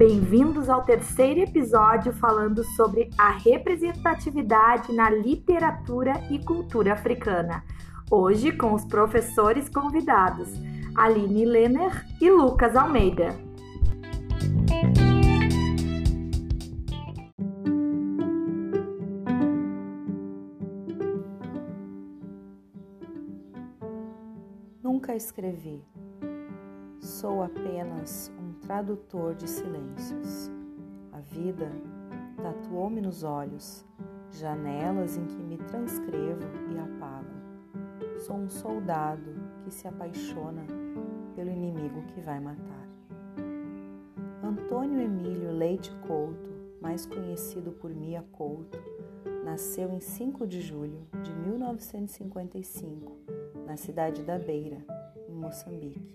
Bem-vindos 0.00 0.70
ao 0.70 0.82
terceiro 0.82 1.40
episódio 1.40 2.10
falando 2.14 2.64
sobre 2.64 3.10
a 3.18 3.32
representatividade 3.32 4.94
na 4.94 5.10
literatura 5.10 6.14
e 6.30 6.42
cultura 6.42 6.94
africana. 6.94 7.62
Hoje 8.10 8.50
com 8.50 8.72
os 8.72 8.82
professores 8.86 9.68
convidados, 9.68 10.48
Aline 10.96 11.44
Lenner 11.44 12.06
e 12.18 12.30
Lucas 12.30 12.74
Almeida. 12.76 13.38
Nunca 24.82 25.14
escrevi. 25.14 25.84
Sou 27.00 27.42
apenas 27.42 28.32
tradutor 28.70 29.34
de 29.34 29.50
silêncios. 29.50 30.48
A 31.10 31.18
vida 31.18 31.68
tatuou-me 32.40 33.00
nos 33.00 33.24
olhos, 33.24 33.84
janelas 34.30 35.16
em 35.16 35.26
que 35.26 35.42
me 35.42 35.58
transcrevo 35.58 36.46
e 36.72 36.78
apago. 36.78 37.34
Sou 38.20 38.36
um 38.36 38.48
soldado 38.48 39.34
que 39.64 39.72
se 39.72 39.88
apaixona 39.88 40.62
pelo 41.34 41.50
inimigo 41.50 42.00
que 42.14 42.20
vai 42.20 42.38
matar. 42.38 42.88
Antônio 44.40 45.00
Emílio 45.00 45.50
Leite 45.50 45.90
Couto, 46.06 46.48
mais 46.80 47.04
conhecido 47.04 47.72
por 47.72 47.90
Mia 47.90 48.24
Couto, 48.30 48.78
nasceu 49.44 49.90
em 49.90 49.98
5 49.98 50.46
de 50.46 50.60
julho 50.60 51.08
de 51.24 51.34
1955, 51.34 53.18
na 53.66 53.76
cidade 53.76 54.22
da 54.22 54.38
Beira, 54.38 54.78
em 55.28 55.34
Moçambique, 55.34 56.08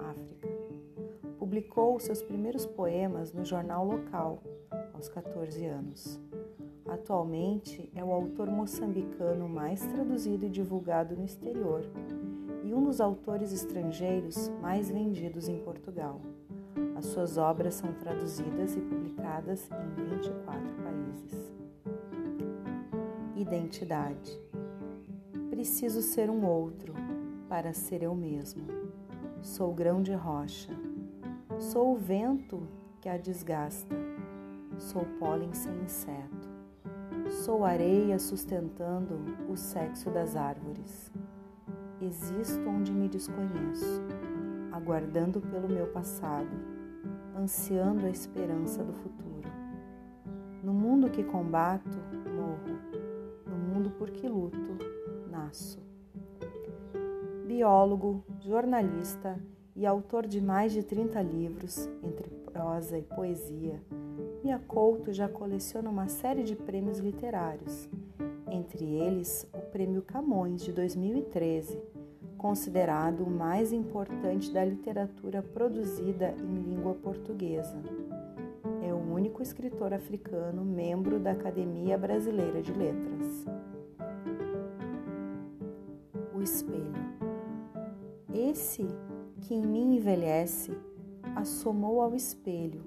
África. 0.00 0.49
Publicou 1.40 1.98
seus 1.98 2.22
primeiros 2.22 2.66
poemas 2.66 3.32
no 3.32 3.46
jornal 3.46 3.82
local, 3.82 4.42
aos 4.92 5.08
14 5.08 5.64
anos. 5.64 6.20
Atualmente 6.86 7.90
é 7.94 8.04
o 8.04 8.12
autor 8.12 8.50
moçambicano 8.50 9.48
mais 9.48 9.80
traduzido 9.86 10.44
e 10.44 10.50
divulgado 10.50 11.16
no 11.16 11.24
exterior 11.24 11.82
e 12.62 12.74
um 12.74 12.84
dos 12.84 13.00
autores 13.00 13.54
estrangeiros 13.54 14.50
mais 14.60 14.90
vendidos 14.90 15.48
em 15.48 15.58
Portugal. 15.60 16.20
As 16.94 17.06
suas 17.06 17.38
obras 17.38 17.72
são 17.72 17.90
traduzidas 17.94 18.76
e 18.76 18.80
publicadas 18.82 19.66
em 19.70 20.10
24 20.10 20.60
países. 20.82 21.54
Identidade. 23.34 24.38
Preciso 25.48 26.02
ser 26.02 26.28
um 26.28 26.44
outro 26.44 26.92
para 27.48 27.72
ser 27.72 28.02
eu 28.02 28.14
mesmo. 28.14 28.66
Sou 29.40 29.72
grão 29.72 30.02
de 30.02 30.12
rocha. 30.12 30.70
Sou 31.60 31.92
o 31.92 31.98
vento 31.98 32.66
que 33.02 33.08
a 33.08 33.18
desgasta. 33.18 33.94
Sou 34.78 35.04
pólen 35.18 35.52
sem 35.52 35.76
inseto. 35.82 36.48
Sou 37.28 37.66
areia 37.66 38.18
sustentando 38.18 39.20
o 39.46 39.54
sexo 39.58 40.08
das 40.10 40.36
árvores. 40.36 41.12
Existo 42.00 42.66
onde 42.66 42.90
me 42.90 43.10
desconheço, 43.10 44.00
aguardando 44.72 45.38
pelo 45.38 45.68
meu 45.68 45.86
passado, 45.88 46.48
ansiando 47.36 48.06
a 48.06 48.10
esperança 48.10 48.82
do 48.82 48.94
futuro. 48.94 49.50
No 50.64 50.72
mundo 50.72 51.10
que 51.10 51.22
combato, 51.22 51.98
morro. 52.34 52.80
No 53.46 53.56
mundo 53.56 53.90
por 53.98 54.10
que 54.10 54.26
luto, 54.26 54.78
nasço. 55.30 55.78
Biólogo, 57.46 58.24
jornalista 58.40 59.38
e 59.74 59.86
autor 59.86 60.26
de 60.26 60.40
mais 60.40 60.72
de 60.72 60.82
30 60.82 61.20
livros, 61.22 61.88
entre 62.02 62.28
prosa 62.52 62.98
e 62.98 63.02
poesia, 63.02 63.80
Mia 64.42 64.58
Couto 64.58 65.12
já 65.12 65.28
coleciona 65.28 65.90
uma 65.90 66.08
série 66.08 66.42
de 66.42 66.56
prêmios 66.56 66.98
literários, 66.98 67.88
entre 68.50 68.84
eles 68.84 69.46
o 69.52 69.58
Prêmio 69.58 70.02
Camões 70.02 70.62
de 70.62 70.72
2013, 70.72 71.78
considerado 72.38 73.22
o 73.22 73.30
mais 73.30 73.70
importante 73.70 74.50
da 74.50 74.64
literatura 74.64 75.42
produzida 75.42 76.34
em 76.38 76.62
língua 76.62 76.94
portuguesa. 76.94 77.76
É 78.82 78.94
o 78.94 79.12
único 79.12 79.42
escritor 79.42 79.92
africano 79.92 80.64
membro 80.64 81.18
da 81.18 81.32
Academia 81.32 81.98
Brasileira 81.98 82.62
de 82.62 82.72
Letras. 82.72 83.44
O 86.34 86.40
espelho. 86.40 87.10
Esse 88.32 88.86
que 89.40 89.54
em 89.54 89.62
mim 89.62 89.96
envelhece 89.96 90.76
assomou 91.34 92.00
ao 92.00 92.14
espelho 92.14 92.82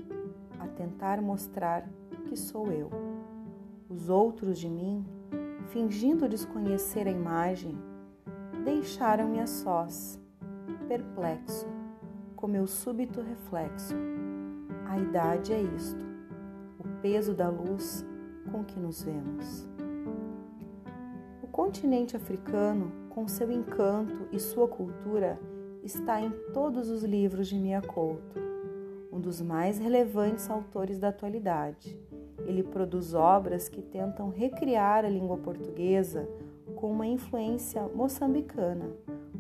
a 0.60 0.68
tentar 0.68 1.22
mostrar 1.22 1.88
que 2.26 2.38
sou 2.38 2.72
eu. 2.72 2.90
Os 3.90 4.10
outros 4.10 4.58
de 4.58 4.70
mim, 4.70 5.06
fingindo 5.68 6.28
desconhecer 6.28 7.08
a 7.08 7.12
imagem, 7.12 7.78
deixaram-me 8.64 9.40
a 9.40 9.48
sós, 9.48 10.20
perplexo, 10.88 11.68
com 12.36 12.48
meu 12.48 12.68
súbito 12.68 13.22
reflexo. 13.22 13.96
A 14.88 14.98
idade 14.98 15.54
é 15.54 15.62
isto, 15.62 16.06
o 16.80 17.02
peso 17.02 17.34
da 17.34 17.50
luz 17.50 18.06
com 18.52 18.64
que 18.64 18.80
nos 18.80 19.04
vemos. 19.04 19.68
O 21.42 21.48
continente 21.48 22.16
africano, 22.16 22.92
com 23.10 23.28
seu 23.28 23.52
encanto 23.52 24.28
e 24.32 24.40
sua 24.40 24.68
cultura, 24.68 25.40
está 25.84 26.22
em 26.22 26.32
todos 26.54 26.90
os 26.90 27.04
livros 27.04 27.48
de 27.48 27.56
Mia 27.56 27.82
Couto, 27.82 28.40
um 29.12 29.20
dos 29.20 29.42
mais 29.42 29.78
relevantes 29.78 30.50
autores 30.50 30.98
da 30.98 31.10
atualidade. 31.10 31.98
Ele 32.46 32.64
produz 32.64 33.14
obras 33.14 33.68
que 33.68 33.82
tentam 33.82 34.30
recriar 34.30 35.04
a 35.04 35.10
língua 35.10 35.38
portuguesa 35.38 36.28
com 36.76 36.90
uma 36.90 37.06
influência 37.06 37.88
moçambicana, 37.94 38.90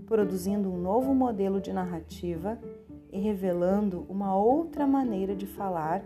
produzindo 0.05 0.69
um 0.69 0.77
novo 0.77 1.13
modelo 1.15 1.61
de 1.61 1.71
narrativa 1.71 2.59
e 3.11 3.19
revelando 3.19 4.05
uma 4.09 4.35
outra 4.35 4.85
maneira 4.85 5.35
de 5.35 5.47
falar 5.47 6.05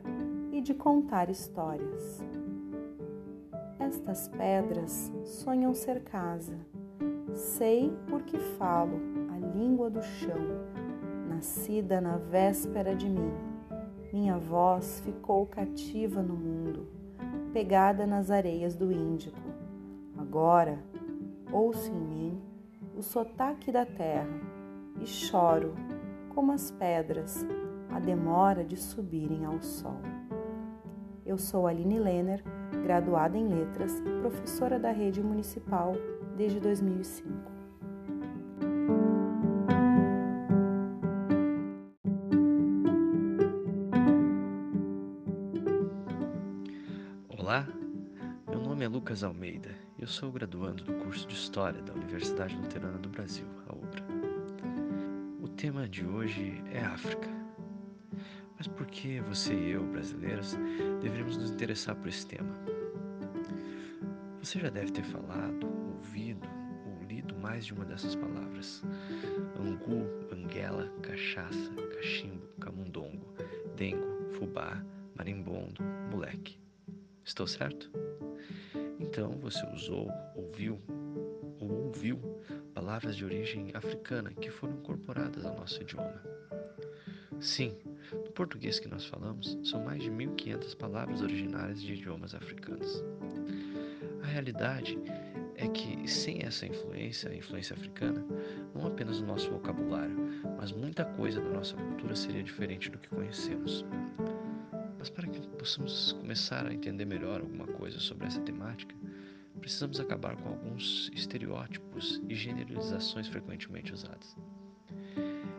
e 0.51 0.61
de 0.61 0.73
contar 0.73 1.29
histórias. 1.29 2.23
Estas 3.79 4.27
pedras 4.27 5.11
sonham 5.23 5.73
ser 5.73 6.03
casa. 6.03 6.57
Sei 7.33 7.91
porque 8.09 8.37
falo 8.37 8.99
a 9.26 9.26
língua 9.55 9.89
do 9.89 10.01
chão, 10.01 10.39
nascida 11.29 12.01
na 12.01 12.17
véspera 12.17 12.95
de 12.95 13.09
mim. 13.09 13.33
Minha 14.11 14.37
voz 14.37 15.01
ficou 15.01 15.45
cativa 15.45 16.21
no 16.21 16.35
mundo, 16.35 16.87
pegada 17.53 18.05
nas 18.07 18.31
areias 18.31 18.75
do 18.75 18.91
Índico. 18.91 19.39
Agora 20.17 20.79
ouço 21.51 21.91
em 21.91 21.99
mim 21.99 22.41
o 22.95 23.01
sotaque 23.01 23.71
da 23.71 23.85
terra 23.85 24.27
e 25.01 25.05
choro, 25.05 25.75
como 26.33 26.51
as 26.51 26.71
pedras, 26.71 27.45
a 27.89 27.99
demora 27.99 28.63
de 28.63 28.75
subirem 28.75 29.45
ao 29.45 29.61
sol. 29.61 30.01
Eu 31.25 31.37
sou 31.37 31.67
Aline 31.67 31.99
Lenner, 31.99 32.43
graduada 32.83 33.37
em 33.37 33.47
Letras 33.47 34.01
professora 34.21 34.79
da 34.79 34.91
rede 34.91 35.21
municipal 35.21 35.93
desde 36.35 36.59
2005. 36.59 37.46
Olá, 47.47 47.65
meu 48.45 48.59
nome 48.59 48.83
é 48.83 48.89
Lucas 48.89 49.23
Almeida 49.23 49.73
e 49.97 50.01
eu 50.01 50.07
sou 50.09 50.29
graduando 50.29 50.83
do 50.83 50.93
curso 50.95 51.25
de 51.25 51.33
História 51.33 51.81
da 51.81 51.93
Universidade 51.93 52.53
Luterana 52.57 52.97
do 52.97 53.07
Brasil, 53.07 53.45
a 53.69 53.73
UBRA. 53.73 54.03
O 55.41 55.47
tema 55.47 55.87
de 55.87 56.05
hoje 56.05 56.61
é 56.69 56.81
África. 56.81 57.29
Mas 58.57 58.67
por 58.67 58.85
que 58.87 59.21
você 59.21 59.53
e 59.53 59.69
eu, 59.69 59.83
brasileiros, 59.85 60.57
deveríamos 61.01 61.37
nos 61.37 61.49
interessar 61.49 61.95
por 61.95 62.09
esse 62.09 62.27
tema? 62.27 62.53
Você 64.43 64.59
já 64.59 64.69
deve 64.69 64.91
ter 64.91 65.05
falado, 65.05 65.67
ouvido 65.95 66.45
ou 66.85 67.07
lido 67.07 67.33
mais 67.37 67.65
de 67.65 67.71
uma 67.71 67.85
dessas 67.85 68.13
palavras: 68.13 68.83
angu, 69.57 70.05
banguela, 70.29 70.91
cachaça, 71.01 71.71
cachimbo, 71.95 72.45
camundongo, 72.59 73.25
dengo, 73.77 74.33
fubá, 74.33 74.83
marimbondo, 75.15 75.81
moleque. 76.11 76.66
Estou 77.27 77.45
certo? 77.45 77.91
Então 78.97 79.31
você 79.31 79.61
usou, 79.73 80.09
ouviu 80.33 80.79
ou 81.59 81.69
ouviu 81.87 82.17
palavras 82.73 83.17
de 83.17 83.25
origem 83.25 83.69
africana 83.73 84.31
que 84.31 84.49
foram 84.49 84.75
incorporadas 84.75 85.45
ao 85.45 85.53
nosso 85.53 85.81
idioma. 85.81 86.23
Sim, 87.37 87.75
no 88.13 88.31
português 88.31 88.79
que 88.79 88.87
nós 88.87 89.05
falamos, 89.05 89.59
são 89.65 89.83
mais 89.83 90.01
de 90.01 90.09
1.500 90.09 90.77
palavras 90.77 91.21
originárias 91.21 91.81
de 91.81 91.95
idiomas 91.95 92.33
africanos. 92.33 93.03
A 94.23 94.25
realidade 94.25 94.97
é 95.55 95.67
que 95.67 96.07
sem 96.07 96.43
essa 96.43 96.65
influência, 96.65 97.29
a 97.29 97.35
influência 97.35 97.75
africana, 97.75 98.25
não 98.73 98.87
apenas 98.87 99.19
o 99.19 99.25
nosso 99.25 99.51
vocabulário, 99.51 100.15
mas 100.57 100.71
muita 100.71 101.03
coisa 101.03 101.41
da 101.41 101.49
nossa 101.49 101.75
cultura 101.75 102.15
seria 102.15 102.41
diferente 102.41 102.89
do 102.89 102.97
que 102.97 103.09
conhecemos. 103.09 103.83
Mas 105.07 105.09
para 105.11 105.27
que 105.27 105.47
possamos 105.57 106.11
começar 106.11 106.67
a 106.67 106.73
entender 106.73 107.05
melhor 107.05 107.39
alguma 107.39 107.65
coisa 107.65 107.97
sobre 107.97 108.27
essa 108.27 108.41
temática, 108.41 108.93
precisamos 109.57 110.01
acabar 110.01 110.35
com 110.35 110.49
alguns 110.49 111.09
estereótipos 111.13 112.21
e 112.27 112.35
generalizações 112.35 113.29
frequentemente 113.29 113.93
usadas. 113.93 114.35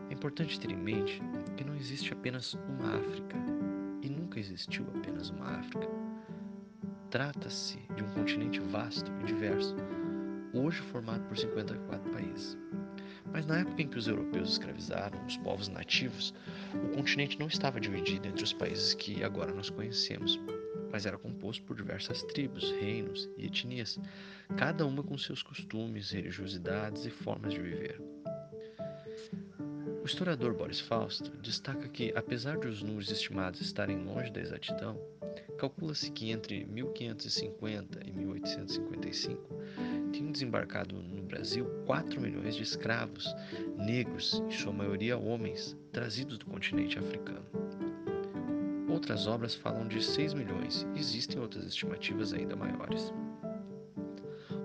É 0.07 0.13
importante 0.13 0.59
ter 0.59 0.69
em 0.69 0.77
mente 0.77 1.19
que 1.57 1.63
não 1.63 1.75
existe 1.75 2.13
apenas 2.13 2.53
uma 2.53 2.95
África 2.97 3.37
e 4.03 4.09
nunca 4.09 4.39
existiu 4.39 4.85
apenas 4.95 5.31
uma 5.31 5.57
África. 5.57 5.87
Trata-se 7.09 7.79
de 7.95 8.03
um 8.03 8.09
continente 8.11 8.59
vasto 8.59 9.11
e 9.19 9.23
diverso, 9.23 9.75
hoje 10.53 10.79
formado 10.79 11.27
por 11.27 11.35
54 11.35 12.11
países. 12.11 12.55
Mas 13.31 13.45
na 13.45 13.59
época 13.59 13.81
em 13.81 13.87
que 13.87 13.97
os 13.97 14.07
europeus 14.07 14.51
escravizaram 14.51 15.23
os 15.25 15.37
povos 15.37 15.67
nativos, 15.67 16.33
o 16.73 16.95
continente 16.95 17.39
não 17.39 17.47
estava 17.47 17.79
dividido 17.79 18.27
entre 18.27 18.43
os 18.43 18.53
países 18.53 18.93
que 18.93 19.23
agora 19.23 19.53
nós 19.53 19.69
conhecemos, 19.69 20.39
mas 20.91 21.05
era 21.05 21.17
composto 21.17 21.63
por 21.63 21.75
diversas 21.75 22.23
tribos, 22.23 22.71
reinos 22.79 23.29
e 23.37 23.45
etnias, 23.45 23.99
cada 24.57 24.85
uma 24.85 25.03
com 25.03 25.17
seus 25.17 25.43
costumes, 25.43 26.11
religiosidades 26.11 27.05
e 27.05 27.09
formas 27.09 27.53
de 27.53 27.61
viver. 27.61 28.01
O 30.01 30.05
historiador 30.05 30.53
Boris 30.55 30.79
Fausto 30.79 31.29
destaca 31.37 31.87
que, 31.87 32.11
apesar 32.15 32.57
de 32.57 32.67
os 32.67 32.81
números 32.81 33.11
estimados 33.11 33.61
estarem 33.61 34.03
longe 34.03 34.31
da 34.31 34.41
exatidão, 34.41 34.99
calcula-se 35.57 36.09
que 36.11 36.31
entre 36.31 36.65
1550 36.65 37.99
e 38.07 38.11
1855 38.11 39.58
tinham 40.11 40.31
desembarcado 40.31 41.01
no 41.01 41.23
Brasil 41.23 41.65
4 41.85 42.19
milhões 42.19 42.55
de 42.55 42.63
escravos, 42.63 43.33
negros, 43.77 44.43
em 44.47 44.51
sua 44.51 44.73
maioria 44.73 45.17
homens, 45.17 45.77
trazidos 45.91 46.37
do 46.37 46.45
continente 46.45 46.97
africano. 46.97 47.45
Outras 48.89 49.27
obras 49.27 49.55
falam 49.55 49.87
de 49.87 50.03
6 50.03 50.33
milhões 50.33 50.85
e 50.95 50.99
existem 50.99 51.39
outras 51.39 51.65
estimativas 51.65 52.33
ainda 52.33 52.55
maiores. 52.55 53.13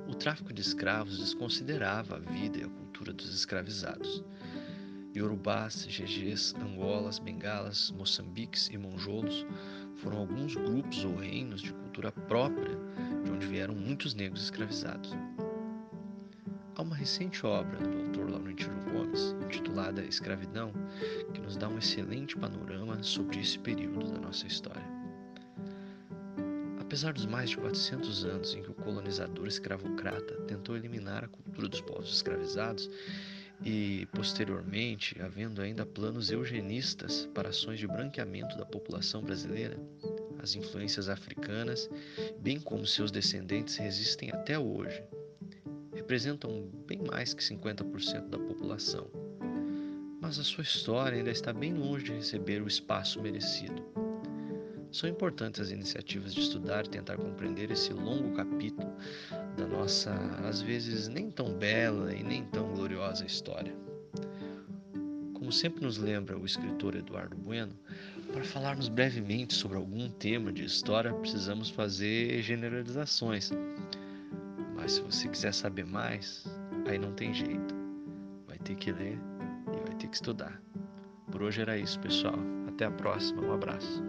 O 0.08 0.14
tráfico 0.14 0.52
de 0.52 0.62
escravos 0.62 1.18
desconsiderava 1.18 2.16
a 2.16 2.18
vida 2.18 2.58
e 2.58 2.64
a 2.64 2.68
cultura 2.68 3.12
dos 3.12 3.34
escravizados. 3.34 4.24
Yorubás, 5.16 5.86
Gegés, 5.88 6.54
Angolas, 6.60 7.18
Bengalas, 7.18 7.92
Moçambiques 7.92 8.68
e 8.72 8.76
Monjolos 8.76 9.46
foram 9.96 10.18
alguns 10.18 10.56
grupos 10.56 11.04
ou 11.04 11.14
reinos 11.16 11.62
de 11.62 11.72
cultura 11.72 12.10
própria 12.10 12.76
de 13.24 13.30
onde 13.30 13.46
vieram 13.46 13.74
muitos 13.74 14.14
negros 14.14 14.42
escravizados. 14.42 15.12
Há 16.76 16.82
uma 16.82 16.96
recente 16.96 17.46
obra 17.46 17.78
do 17.78 17.98
autor 17.98 18.32
Laurentino 18.32 18.74
Gomes, 18.90 19.36
intitulada 19.44 20.02
Escravidão, 20.02 20.72
que 21.32 21.40
nos 21.40 21.56
dá 21.56 21.68
um 21.68 21.78
excelente 21.78 22.36
panorama 22.36 23.00
sobre 23.00 23.38
esse 23.38 23.56
período 23.60 24.10
da 24.10 24.18
nossa 24.18 24.44
história. 24.48 24.82
Apesar 26.80 27.12
dos 27.12 27.26
mais 27.26 27.50
de 27.50 27.58
400 27.58 28.24
anos 28.24 28.54
em 28.56 28.62
que 28.62 28.72
o 28.72 28.74
colonizador 28.74 29.46
escravocrata 29.46 30.34
tentou 30.48 30.76
eliminar 30.76 31.22
a 31.22 31.28
cultura 31.28 31.68
dos 31.68 31.80
povos 31.80 32.12
escravizados 32.12 32.90
e, 33.64 34.06
posteriormente, 34.06 35.22
havendo 35.22 35.62
ainda 35.62 35.86
planos 35.86 36.32
eugenistas 36.32 37.28
para 37.32 37.50
ações 37.50 37.78
de 37.78 37.86
branqueamento 37.86 38.58
da 38.58 38.66
população 38.66 39.22
brasileira, 39.22 39.78
as 40.42 40.56
influências 40.56 41.08
africanas, 41.08 41.88
bem 42.40 42.58
como 42.58 42.84
seus 42.84 43.12
descendentes, 43.12 43.76
resistem 43.76 44.32
até 44.32 44.58
hoje 44.58 45.00
representam 46.04 46.68
bem 46.86 47.00
mais 47.10 47.32
que 47.32 47.42
50% 47.42 48.28
da 48.28 48.38
população. 48.38 49.08
Mas 50.20 50.38
a 50.38 50.44
sua 50.44 50.62
história 50.62 51.16
ainda 51.16 51.30
está 51.30 51.50
bem 51.50 51.72
longe 51.72 52.04
de 52.04 52.12
receber 52.12 52.62
o 52.62 52.68
espaço 52.68 53.22
merecido. 53.22 53.82
São 54.92 55.08
importantes 55.08 55.62
as 55.62 55.70
iniciativas 55.70 56.34
de 56.34 56.42
estudar 56.42 56.84
e 56.84 56.90
tentar 56.90 57.16
compreender 57.16 57.70
esse 57.70 57.94
longo 57.94 58.34
capítulo 58.34 58.92
da 59.56 59.66
nossa, 59.66 60.12
às 60.46 60.60
vezes, 60.60 61.08
nem 61.08 61.30
tão 61.30 61.54
bela 61.54 62.14
e 62.14 62.22
nem 62.22 62.44
tão 62.44 62.74
gloriosa 62.74 63.24
história. 63.24 63.74
Como 65.32 65.50
sempre 65.50 65.82
nos 65.82 65.96
lembra 65.96 66.38
o 66.38 66.44
escritor 66.44 66.96
Eduardo 66.96 67.34
Bueno, 67.36 67.72
para 68.30 68.44
falarmos 68.44 68.88
brevemente 68.88 69.54
sobre 69.54 69.78
algum 69.78 70.10
tema 70.10 70.52
de 70.52 70.64
história, 70.64 71.14
precisamos 71.14 71.70
fazer 71.70 72.42
generalizações 72.42 73.50
mas 74.84 74.92
se 74.92 75.00
você 75.00 75.28
quiser 75.28 75.54
saber 75.54 75.86
mais, 75.86 76.44
aí 76.86 76.98
não 76.98 77.10
tem 77.14 77.32
jeito. 77.32 77.74
Vai 78.46 78.58
ter 78.58 78.74
que 78.74 78.92
ler 78.92 79.18
e 79.72 79.76
vai 79.88 79.96
ter 79.96 80.08
que 80.08 80.14
estudar. 80.14 80.60
Por 81.32 81.42
hoje 81.42 81.62
era 81.62 81.78
isso, 81.78 81.98
pessoal. 82.00 82.36
Até 82.68 82.84
a 82.84 82.90
próxima. 82.90 83.40
Um 83.40 83.52
abraço. 83.54 84.04